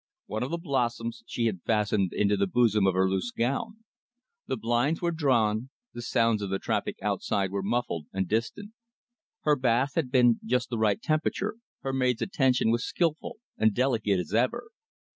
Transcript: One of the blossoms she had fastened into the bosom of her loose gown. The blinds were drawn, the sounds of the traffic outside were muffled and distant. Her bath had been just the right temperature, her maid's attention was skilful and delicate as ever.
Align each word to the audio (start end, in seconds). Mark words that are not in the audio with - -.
One 0.25 0.41
of 0.41 0.49
the 0.49 0.57
blossoms 0.57 1.21
she 1.27 1.45
had 1.45 1.61
fastened 1.63 2.11
into 2.11 2.35
the 2.35 2.47
bosom 2.47 2.87
of 2.87 2.95
her 2.95 3.07
loose 3.07 3.29
gown. 3.29 3.83
The 4.47 4.57
blinds 4.57 4.99
were 4.99 5.11
drawn, 5.11 5.69
the 5.93 6.01
sounds 6.01 6.41
of 6.41 6.49
the 6.49 6.57
traffic 6.57 6.95
outside 7.03 7.51
were 7.51 7.61
muffled 7.61 8.07
and 8.11 8.27
distant. 8.27 8.71
Her 9.41 9.55
bath 9.55 9.93
had 9.93 10.09
been 10.09 10.39
just 10.43 10.71
the 10.71 10.79
right 10.79 10.99
temperature, 10.99 11.57
her 11.81 11.93
maid's 11.93 12.23
attention 12.23 12.71
was 12.71 12.83
skilful 12.83 13.37
and 13.59 13.75
delicate 13.75 14.17
as 14.19 14.33
ever. 14.33 14.71